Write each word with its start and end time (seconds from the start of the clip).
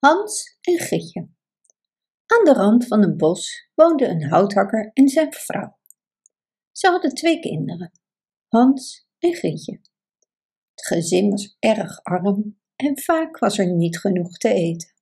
Hans 0.00 0.58
en 0.60 0.78
Gietje. 0.78 1.20
Aan 2.26 2.44
de 2.44 2.52
rand 2.52 2.86
van 2.86 3.02
een 3.02 3.16
bos 3.16 3.70
woonde 3.74 4.06
een 4.08 4.22
houthakker 4.22 4.90
en 4.92 5.08
zijn 5.08 5.32
vrouw. 5.32 5.78
Ze 6.72 6.88
hadden 6.88 7.14
twee 7.14 7.40
kinderen, 7.40 7.92
Hans 8.48 9.08
en 9.18 9.34
Gietje. 9.34 9.80
Het 10.74 10.86
gezin 10.86 11.30
was 11.30 11.56
erg 11.58 12.02
arm 12.02 12.60
en 12.76 12.98
vaak 12.98 13.38
was 13.38 13.58
er 13.58 13.72
niet 13.72 13.98
genoeg 13.98 14.36
te 14.36 14.52
eten. 14.52 14.94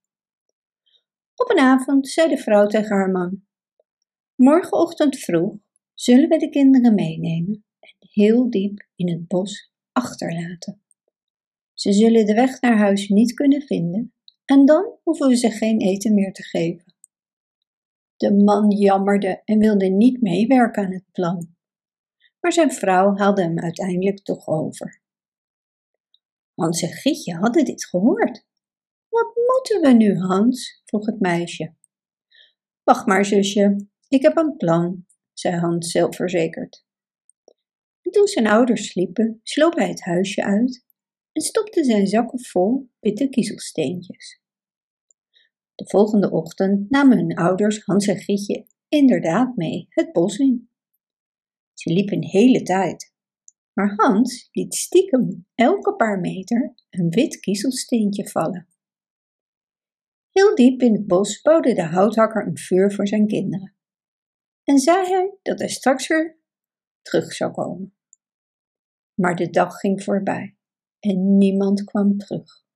Op 1.35 1.51
een 1.51 1.59
avond 1.59 2.09
zei 2.09 2.29
de 2.29 2.39
vrouw 2.39 2.67
tegen 2.67 2.97
haar 2.97 3.11
man: 3.11 3.47
Morgenochtend 4.35 5.19
vroeg 5.19 5.55
zullen 5.95 6.29
we 6.29 6.39
de 6.39 6.49
kinderen 6.49 6.95
meenemen 6.95 7.65
en 7.81 7.97
heel 7.99 8.51
diep 8.51 8.89
in 8.97 9.09
het 9.09 9.29
bos 9.29 9.73
achterlaten. 9.93 10.83
Ze 11.73 11.93
zullen 11.93 12.27
de 12.27 12.35
weg 12.35 12.61
naar 12.61 12.77
huis 12.77 13.09
niet 13.09 13.35
kunnen 13.35 13.63
vinden 13.63 14.13
en 14.49 14.65
dan 14.65 14.99
hoeven 15.03 15.29
we 15.29 15.37
ze 15.37 15.51
geen 15.51 15.81
eten 15.81 16.15
meer 16.15 16.33
te 16.33 16.43
geven. 16.43 16.95
De 18.17 18.35
man 18.35 18.71
jammerde 18.71 19.43
en 19.45 19.59
wilde 19.59 19.87
niet 19.87 20.21
meewerken 20.21 20.85
aan 20.85 20.93
het 20.93 21.11
plan, 21.13 21.57
maar 22.41 22.53
zijn 22.53 22.73
vrouw 22.73 23.17
haalde 23.17 23.43
hem 23.43 23.59
uiteindelijk 23.59 24.23
toch 24.23 24.47
over. 24.47 25.03
Hans 26.55 26.83
en 26.83 26.93
Gietje 26.93 27.35
hadden 27.35 27.65
dit 27.65 27.87
gehoord. 27.87 28.47
Wat 29.09 29.33
moeten 29.35 29.81
we 29.81 29.97
nu, 29.97 30.19
Hans? 30.19 30.83
vroeg 30.85 31.07
het 31.07 31.21
meisje. 31.21 31.75
Wacht 32.83 33.07
maar, 33.07 33.25
zusje, 33.25 33.87
ik 34.09 34.23
heb 34.23 34.37
een 34.37 34.57
plan, 34.57 35.07
zei 35.33 35.57
Hans 35.57 35.91
zelfverzekerd. 35.91 36.87
En 38.03 38.11
toen 38.11 38.27
zijn 38.27 38.47
ouders 38.47 38.89
sliepen, 38.89 39.41
sloop 39.43 39.75
hij 39.75 39.89
het 39.89 40.01
huisje 40.01 40.45
uit 40.45 40.87
en 41.39 41.43
stopte 41.43 41.85
zijn 41.85 42.07
zakken 42.07 42.45
vol 42.45 42.91
witte 43.01 43.29
kiezelsteentjes. 43.29 44.41
De 45.79 45.87
volgende 45.87 46.31
ochtend 46.31 46.91
namen 46.91 47.19
hun 47.19 47.35
ouders 47.35 47.85
Hans 47.85 48.07
en 48.07 48.17
Gietje 48.17 48.67
inderdaad 48.89 49.57
mee 49.57 49.87
het 49.89 50.13
bos 50.13 50.39
in. 50.39 50.71
Ze 51.73 51.93
liepen 51.93 52.17
een 52.17 52.29
hele 52.29 52.63
tijd, 52.63 53.15
maar 53.73 53.95
Hans 53.97 54.49
liet 54.53 54.75
stiekem 54.75 55.47
elke 55.55 55.95
paar 55.95 56.21
meter 56.21 56.75
een 56.91 57.11
wit 57.11 57.41
kiezelsteentje 57.41 58.29
vallen. 58.29 58.69
Heel 60.31 60.55
diep 60.55 60.83
in 60.83 60.93
het 60.93 61.07
bos 61.07 61.41
bouwde 61.41 61.75
de 61.75 61.85
houthakker 61.85 62.47
een 62.47 62.59
vuur 62.59 62.93
voor 62.93 63.09
zijn 63.09 63.27
kinderen 63.27 63.77
en 64.65 64.79
zei 64.79 65.07
hij 65.07 65.39
dat 65.43 65.59
hij 65.59 65.69
straks 65.69 66.07
weer 66.07 66.39
terug 67.03 67.33
zou 67.33 67.53
komen. 67.53 67.95
Maar 69.15 69.37
de 69.37 69.51
dag 69.51 69.75
ging 69.75 70.03
voorbij 70.03 70.57
en 71.01 71.39
niemand 71.39 71.85
kwam 71.85 72.17
terug. 72.17 72.67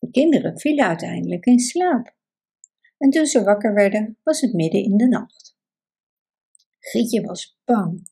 De 0.00 0.10
kinderen 0.10 0.58
vielen 0.58 0.86
uiteindelijk 0.86 1.46
in 1.46 1.58
slaap. 1.58 2.16
En 2.98 3.10
toen 3.10 3.26
ze 3.26 3.42
wakker 3.42 3.74
werden, 3.74 4.18
was 4.22 4.40
het 4.40 4.52
midden 4.52 4.82
in 4.82 4.96
de 4.96 5.08
nacht. 5.08 5.56
Gietje 6.78 7.20
was 7.20 7.58
bang, 7.64 8.10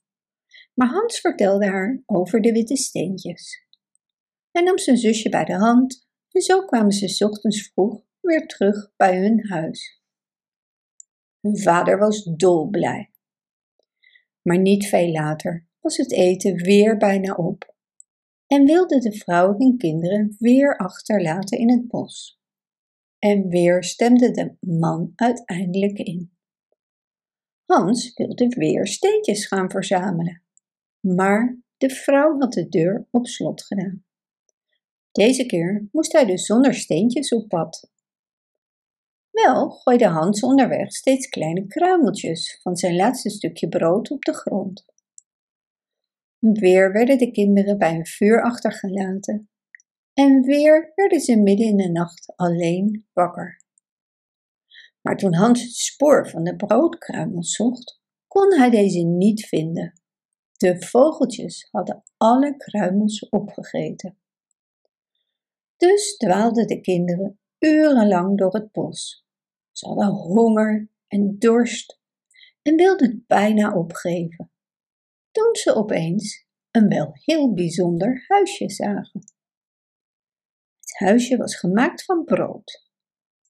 maar 0.74 0.88
Hans 0.88 1.20
vertelde 1.20 1.66
haar 1.66 2.02
over 2.06 2.40
de 2.40 2.52
witte 2.52 2.76
steentjes. 2.76 3.66
Hij 4.50 4.62
nam 4.62 4.78
zijn 4.78 4.96
zusje 4.96 5.28
bij 5.28 5.44
de 5.44 5.56
hand 5.56 6.08
en 6.30 6.40
zo 6.40 6.64
kwamen 6.64 6.92
ze 6.92 7.24
ochtends 7.24 7.70
vroeg 7.72 8.02
weer 8.20 8.46
terug 8.46 8.92
bij 8.96 9.18
hun 9.18 9.48
huis. 9.48 10.02
Hun 11.40 11.58
vader 11.58 11.98
was 11.98 12.24
dolblij. 12.24 13.12
Maar 14.42 14.58
niet 14.58 14.86
veel 14.86 15.10
later 15.10 15.66
was 15.80 15.96
het 15.96 16.12
eten 16.12 16.56
weer 16.56 16.96
bijna 16.96 17.34
op 17.34 17.76
en 18.48 18.64
wilde 18.64 18.98
de 18.98 19.12
vrouw 19.12 19.56
en 19.56 19.76
kinderen 19.76 20.36
weer 20.38 20.76
achterlaten 20.76 21.58
in 21.58 21.70
het 21.70 21.88
bos. 21.88 22.40
En 23.18 23.48
weer 23.48 23.84
stemde 23.84 24.30
de 24.30 24.56
man 24.60 25.12
uiteindelijk 25.14 25.98
in. 25.98 26.32
Hans 27.64 28.14
wilde 28.14 28.48
weer 28.48 28.86
steentjes 28.86 29.46
gaan 29.46 29.70
verzamelen, 29.70 30.42
maar 31.00 31.58
de 31.76 31.90
vrouw 31.90 32.38
had 32.38 32.52
de 32.52 32.68
deur 32.68 33.06
op 33.10 33.26
slot 33.26 33.62
gedaan. 33.62 34.04
Deze 35.12 35.46
keer 35.46 35.88
moest 35.92 36.12
hij 36.12 36.24
dus 36.24 36.46
zonder 36.46 36.74
steentjes 36.74 37.32
op 37.32 37.48
pad. 37.48 37.90
Wel 39.30 39.70
gooide 39.70 40.06
Hans 40.06 40.42
onderweg 40.42 40.92
steeds 40.92 41.28
kleine 41.28 41.66
kruimeltjes 41.66 42.60
van 42.62 42.76
zijn 42.76 42.96
laatste 42.96 43.30
stukje 43.30 43.68
brood 43.68 44.10
op 44.10 44.22
de 44.24 44.32
grond. 44.32 44.86
Weer 46.38 46.92
werden 46.92 47.18
de 47.18 47.30
kinderen 47.30 47.78
bij 47.78 47.94
een 47.94 48.06
vuur 48.06 48.42
achtergelaten 48.42 49.50
en 50.12 50.42
weer 50.42 50.92
werden 50.94 51.20
ze 51.20 51.36
midden 51.36 51.66
in 51.66 51.76
de 51.76 51.90
nacht 51.90 52.32
alleen 52.36 53.06
wakker. 53.12 53.62
Maar 55.00 55.16
toen 55.16 55.34
Hans 55.34 55.62
het 55.62 55.72
spoor 55.74 56.28
van 56.28 56.44
de 56.44 56.56
broodkruimels 56.56 57.54
zocht, 57.54 58.00
kon 58.26 58.52
hij 58.52 58.70
deze 58.70 58.98
niet 58.98 59.46
vinden. 59.46 60.00
De 60.56 60.82
vogeltjes 60.82 61.68
hadden 61.70 62.02
alle 62.16 62.56
kruimels 62.56 63.28
opgegeten. 63.28 64.18
Dus 65.76 66.16
dwaalden 66.16 66.66
de 66.66 66.80
kinderen 66.80 67.40
urenlang 67.58 68.38
door 68.38 68.54
het 68.54 68.72
bos. 68.72 69.26
Ze 69.72 69.86
hadden 69.86 70.08
honger 70.08 70.90
en 71.06 71.38
dorst 71.38 72.00
en 72.62 72.76
wilden 72.76 73.10
het 73.10 73.26
bijna 73.26 73.74
opgeven 73.74 74.50
toen 75.30 75.54
ze 75.54 75.74
opeens 75.74 76.46
een 76.70 76.88
wel 76.88 77.10
heel 77.12 77.54
bijzonder 77.54 78.24
huisje 78.26 78.70
zagen. 78.70 79.20
Het 80.78 80.98
huisje 80.98 81.36
was 81.36 81.56
gemaakt 81.56 82.04
van 82.04 82.24
brood, 82.24 82.90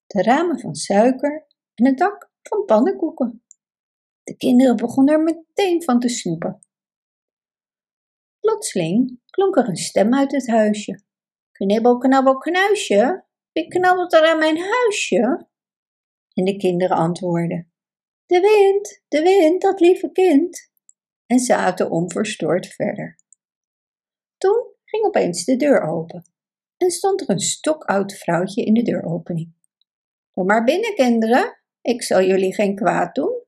de 0.07 0.23
ramen 0.23 0.61
van 0.61 0.75
suiker 0.75 1.47
en 1.75 1.87
het 1.87 1.99
dak 1.99 2.31
van 2.43 2.65
pannenkoeken. 2.65 3.43
De 4.23 4.37
kinderen 4.37 4.77
begonnen 4.77 5.15
er 5.15 5.23
meteen 5.23 5.83
van 5.83 6.01
te 6.01 6.09
snoepen. 6.09 6.63
Plotseling 8.41 9.21
klonk 9.31 9.57
er 9.57 9.69
een 9.69 9.77
stem 9.77 10.15
uit 10.15 10.33
het 10.33 10.47
huisje. 10.47 11.03
Knibbel, 11.53 11.99
knabbel, 11.99 12.39
knuisje, 12.39 13.25
wie 13.53 13.69
knabbelt 13.69 14.13
er 14.13 14.27
aan 14.27 14.39
mijn 14.39 14.59
huisje? 14.59 15.49
En 16.33 16.45
de 16.45 16.57
kinderen 16.57 16.97
antwoordden: 16.97 17.73
De 18.27 18.41
wind, 18.41 19.03
de 19.09 19.23
wind, 19.23 19.63
dat 19.63 19.81
lieve 19.81 20.13
kind 20.13 20.68
en 21.29 21.39
zaten 21.39 21.91
onverstoord 21.91 22.67
verder. 22.67 23.19
Toen 24.39 24.73
ging 24.85 25.05
opeens 25.05 25.45
de 25.45 25.57
deur 25.57 25.81
open 25.83 26.25
en 26.77 26.91
stond 26.91 27.21
er 27.21 27.31
een 27.31 27.41
stokoud 27.41 28.13
vrouwtje 28.13 28.65
in 28.65 28.75
de 28.75 28.83
deuropening. 28.83 29.53
Kom 30.31 30.47
maar 30.47 30.65
binnen, 30.65 30.95
kinderen, 30.95 31.59
ik 31.81 32.03
zal 32.03 32.23
jullie 32.23 32.55
geen 32.55 32.75
kwaad 32.75 33.15
doen. 33.15 33.43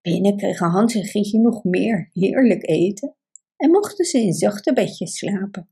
Binnen 0.00 0.36
kregen 0.36 0.70
Hans 0.70 0.94
en 0.94 1.04
Gietje 1.04 1.38
nog 1.38 1.64
meer 1.64 2.10
heerlijk 2.12 2.68
eten 2.68 3.16
en 3.56 3.70
mochten 3.70 4.04
ze 4.04 4.18
in 4.18 4.32
zachte 4.32 4.72
bedjes 4.72 5.18
slapen. 5.18 5.68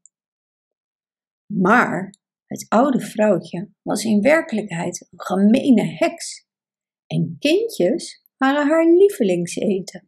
Maar 1.46 2.14
het 2.46 2.66
oude 2.68 3.00
vrouwtje 3.00 3.70
was 3.82 4.04
in 4.04 4.20
werkelijkheid 4.20 5.06
een 5.10 5.20
gemene 5.20 5.84
heks 5.84 6.46
en 7.06 7.36
kindjes 7.38 8.24
waren 8.36 8.68
haar 8.68 8.86
lievelingseten. 8.86 10.07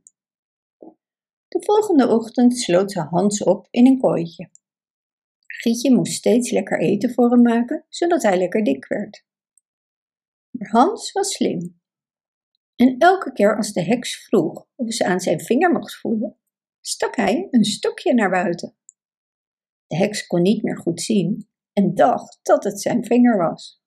De 1.51 1.63
volgende 1.63 2.09
ochtend 2.09 2.59
sloot 2.59 2.93
ze 2.93 3.01
Hans 3.01 3.43
op 3.43 3.69
in 3.71 3.87
een 3.87 3.99
kooitje. 3.99 4.51
Gietje 5.47 5.95
moest 5.95 6.13
steeds 6.13 6.51
lekker 6.51 6.81
eten 6.81 7.15
voor 7.15 7.31
hem 7.31 7.43
maken, 7.43 7.85
zodat 7.89 8.23
hij 8.23 8.39
lekker 8.39 8.65
dik 8.65 8.87
werd. 8.87 9.25
Maar 10.51 10.69
Hans 10.69 11.13
was 11.13 11.33
slim. 11.33 11.81
En 12.77 12.99
elke 12.99 13.33
keer 13.33 13.57
als 13.57 13.73
de 13.73 13.83
heks 13.83 14.25
vroeg 14.25 14.67
of 14.75 14.93
ze 14.93 15.05
aan 15.05 15.21
zijn 15.21 15.41
vinger 15.41 15.73
mocht 15.73 15.95
voelen, 15.95 16.37
stak 16.81 17.17
hij 17.17 17.49
een 17.51 17.65
stokje 17.65 18.15
naar 18.15 18.31
buiten. 18.31 18.77
De 19.87 19.97
heks 19.97 20.27
kon 20.27 20.43
niet 20.43 20.63
meer 20.63 20.79
goed 20.79 21.01
zien 21.01 21.49
en 21.73 21.95
dacht 21.95 22.39
dat 22.43 22.65
het 22.65 22.81
zijn 22.81 23.05
vinger 23.05 23.37
was. 23.37 23.83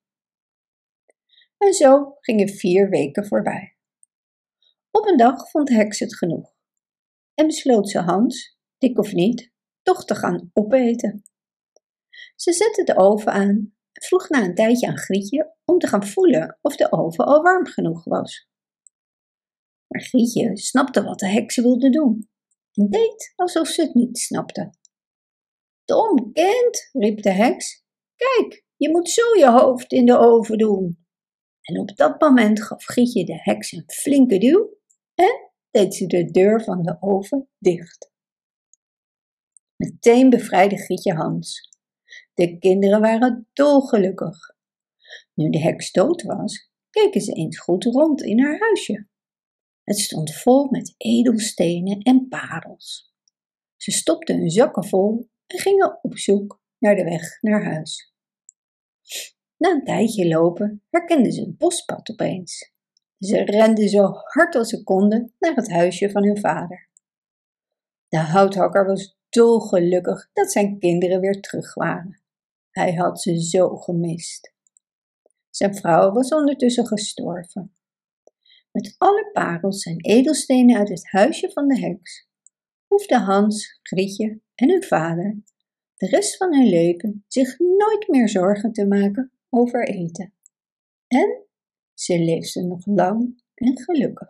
En 1.58 1.74
zo 1.74 2.18
gingen 2.20 2.50
vier 2.50 2.90
weken 2.90 3.26
voorbij. 3.26 3.78
Op 4.92 5.06
een 5.06 5.18
dag 5.18 5.50
vond 5.50 5.68
de 5.68 5.74
heks 5.74 6.00
het 6.00 6.18
genoeg 6.18 6.53
en 7.34 7.48
besloot 7.48 7.90
ze 7.90 8.00
Hans, 8.00 8.58
dik 8.78 8.98
of 8.98 9.14
niet, 9.14 9.52
toch 9.82 10.06
te 10.06 10.16
gaan 10.16 10.50
opeten. 10.54 11.24
Ze 12.36 12.54
zette 12.54 12.84
de 12.84 12.96
oven 12.96 13.32
aan 13.32 13.74
en 13.92 14.04
vroeg 14.04 14.30
na 14.30 14.44
een 14.44 14.56
tijdje 14.56 14.88
aan 14.88 14.98
Grietje 14.98 15.56
om 15.66 15.78
te 15.78 15.88
gaan 15.88 16.08
voelen 16.08 16.60
of 16.62 16.76
de 16.76 16.92
oven 16.92 17.26
al 17.26 17.42
warm 17.42 17.66
genoeg 17.66 18.04
was. 18.04 18.48
Maar 19.88 20.02
Grietje 20.02 20.58
snapte 20.58 21.04
wat 21.04 21.20
de 21.20 21.28
heks 21.28 21.56
wilde 21.56 21.90
doen 21.90 22.30
en 22.74 22.90
deed 22.90 23.34
alsof 23.36 23.68
ze 23.68 23.82
het 23.82 23.94
niet 23.94 24.18
snapte. 24.18 24.74
Dom 25.86 26.32
kind, 26.32 26.90
riep 26.92 27.22
de 27.22 27.32
heks, 27.32 27.84
kijk, 28.16 28.66
je 28.76 28.90
moet 28.90 29.10
zo 29.10 29.38
je 29.38 29.50
hoofd 29.50 29.92
in 29.92 30.06
de 30.06 30.18
oven 30.18 30.58
doen. 30.58 31.06
En 31.62 31.80
op 31.80 31.96
dat 31.96 32.22
moment 32.22 32.64
gaf 32.64 32.84
Grietje 32.84 33.26
de 33.26 33.40
heks 33.42 33.72
een 33.72 33.84
flinke 33.86 34.38
duw 34.38 34.78
en 35.16 35.53
deed 35.74 35.96
ze 35.96 36.08
de 36.08 36.32
deur 36.32 36.64
van 36.64 36.82
de 36.82 36.98
oven 37.00 37.50
dicht. 37.58 38.12
Meteen 39.76 40.30
bevrijdde 40.30 40.78
Gietje 40.78 41.14
Hans. 41.14 41.72
De 42.34 42.58
kinderen 42.58 43.02
waren 43.02 43.48
dolgelukkig. 43.54 44.38
Nu 45.34 45.50
de 45.50 45.60
heks 45.60 45.92
dood 45.92 46.22
was, 46.22 46.72
keken 46.90 47.22
ze 47.22 47.32
eens 47.32 47.60
goed 47.60 47.84
rond 47.84 48.22
in 48.22 48.40
haar 48.40 48.60
huisje. 48.60 49.08
Het 49.84 50.00
stond 50.00 50.34
vol 50.34 50.68
met 50.70 50.94
edelstenen 50.98 52.00
en 52.00 52.28
parels. 52.28 53.14
Ze 53.78 53.92
stopten 53.92 54.38
hun 54.38 54.50
zakken 54.50 54.86
vol 54.86 55.30
en 55.48 55.60
gingen 55.60 56.00
op 56.02 56.18
zoek 56.18 56.62
naar 56.78 56.96
de 56.96 57.04
weg 57.04 57.42
naar 57.42 57.64
huis. 57.64 58.14
Na 59.58 59.70
een 59.70 59.84
tijdje 59.84 60.28
lopen 60.28 60.84
herkenden 60.90 61.32
ze 61.32 61.42
het 61.42 61.58
bospad 61.58 62.10
opeens. 62.10 62.73
Ze 63.24 63.44
renden 63.44 63.90
zo 63.90 64.12
hard 64.14 64.56
als 64.56 64.70
ze 64.70 64.84
konden 64.84 65.34
naar 65.40 65.56
het 65.56 65.72
huisje 65.72 66.12
van 66.12 66.24
hun 66.24 66.40
vader. 66.40 66.90
De 68.08 68.18
houthakker 68.18 68.86
was 68.86 69.18
dolgelukkig 69.30 70.30
dat 70.34 70.52
zijn 70.52 70.80
kinderen 70.80 71.20
weer 71.20 71.42
terug 71.42 71.74
waren. 71.74 72.22
Hij 72.72 72.94
had 72.94 73.22
ze 73.22 73.42
zo 73.42 73.76
gemist. 73.76 74.54
Zijn 75.50 75.76
vrouw 75.76 76.12
was 76.12 76.30
ondertussen 76.30 76.88
gestorven. 76.88 77.76
Met 78.72 78.96
alle 78.98 79.30
parels 79.34 79.84
en 79.84 80.02
edelstenen 80.02 80.78
uit 80.78 80.90
het 80.90 81.12
huisje 81.12 81.52
van 81.52 81.68
de 81.68 81.80
heks 81.80 82.28
hoefde 82.88 83.20
Hans, 83.20 83.80
Grietje 83.82 84.40
en 84.56 84.70
hun 84.70 84.84
vader 84.84 85.44
de 85.96 86.08
rest 86.08 86.38
van 86.38 86.56
hun 86.56 86.68
leven 86.68 87.26
zich 87.28 87.60
nooit 87.60 88.08
meer 88.08 88.30
zorgen 88.30 88.72
te 88.72 88.88
maken 88.88 89.32
over 89.50 89.88
eten. 89.88 90.34
En 91.08 91.46
ze 92.04 92.20
leefden 92.20 92.68
nog 92.68 92.86
lang 92.86 93.44
en 93.54 93.82
gelukkig. 93.82 94.28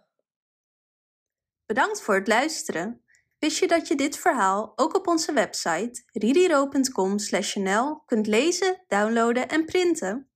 Bedankt 1.65 2.01
voor 2.01 2.15
het 2.15 2.27
luisteren. 2.27 3.01
Wist 3.39 3.59
je 3.59 3.67
dat 3.67 3.87
je 3.87 3.95
dit 3.95 4.17
verhaal 4.17 4.73
ook 4.75 4.95
op 4.95 5.07
onze 5.07 5.33
website 5.33 6.03
ririro.com/nl 6.11 7.95
kunt 8.05 8.27
lezen, 8.27 8.83
downloaden 8.87 9.47
en 9.47 9.65
printen? 9.65 10.32